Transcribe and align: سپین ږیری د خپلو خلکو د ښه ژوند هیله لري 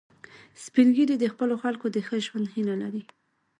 سپین 0.63 0.87
ږیری 0.95 1.15
د 1.19 1.25
خپلو 1.33 1.55
خلکو 1.63 1.85
د 1.91 1.97
ښه 2.07 2.17
ژوند 2.25 2.47
هیله 2.53 2.75
لري 2.83 3.03